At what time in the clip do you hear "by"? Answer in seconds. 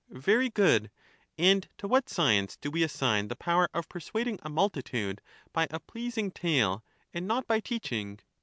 5.53-5.67, 7.45-7.59